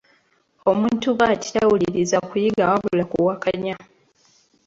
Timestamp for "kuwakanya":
3.11-3.75